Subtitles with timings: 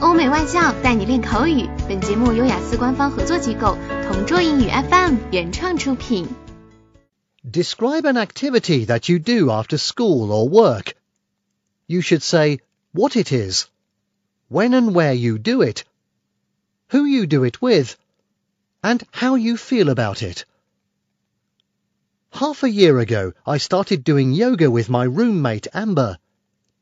[0.00, 1.68] 欧美外教带你练口语。
[1.88, 6.28] 本节目由雅思官方合作机构同桌英语 FM 原创出品。
[7.50, 10.92] Describe an activity that you do after school or work.
[11.86, 12.60] You should say
[12.92, 13.66] what it is,
[14.50, 15.84] when and where you do it,
[16.90, 17.94] who you do it with,
[18.82, 20.44] and how you feel about it.
[22.32, 26.18] Half a year ago, I started doing yoga with my roommate Amber.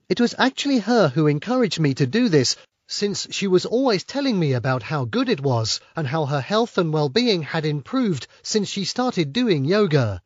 [0.09, 2.57] It was actually her who encouraged me to do this
[2.95, 6.79] since she was always telling me about how good it was and how her health
[6.79, 10.23] and well-being had improved since she started doing yoga.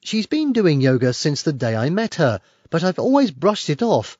[0.00, 2.40] She's been doing yoga since the day I met her,
[2.70, 4.16] but I've always brushed it off.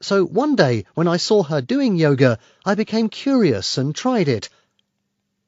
[0.00, 4.48] So one day, when I saw her doing yoga, I became curious and tried it.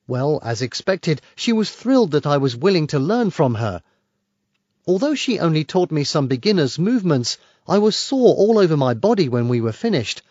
[0.07, 3.83] Well, as expected, she was thrilled that I was willing to learn from her.
[4.87, 7.37] Although she only taught me some beginner's movements,
[7.69, 10.23] I was sore all over my body when we were finished.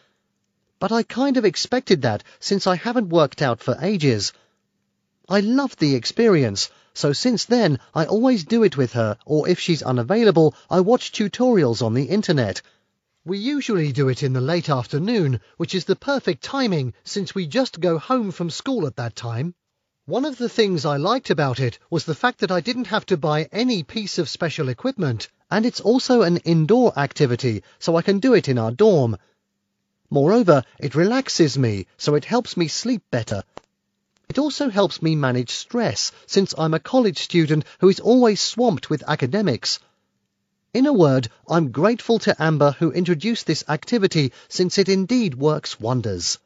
[0.80, 4.32] But I kind of expected that since I haven't worked out for ages.
[5.28, 9.60] I loved the experience, so since then I always do it with her, or if
[9.60, 12.62] she's unavailable, I watch tutorials on the internet.
[13.26, 17.46] We usually do it in the late afternoon, which is the perfect timing since we
[17.46, 19.54] just go home from school at that time.
[20.06, 23.06] One of the things I liked about it was the fact that I didn't have
[23.08, 28.02] to buy any piece of special equipment, and it's also an indoor activity, so I
[28.02, 29.18] can do it in our dorm.
[30.11, 33.43] Moreover, it relaxes me, so it helps me sleep better.
[34.29, 38.89] It also helps me manage stress, since I'm a college student who is always swamped
[38.89, 39.79] with academics.
[40.73, 45.79] In a word, I'm grateful to Amber who introduced this activity since it indeed works
[45.79, 46.37] wonders.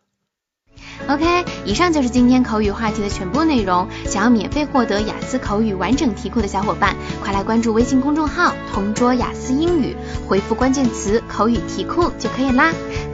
[1.08, 3.88] OK，以上就是今天口语话题的全部内容。
[4.06, 9.97] 想要免费获得雅思口语完整题库的小伙伴，快来关注微信公众号“同桌雅思英语”，
[10.28, 12.72] 回复关键词“口语题库”就可以啦。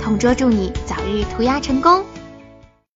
[0.09, 2.03] 同桌祝你早日涂鸦成功。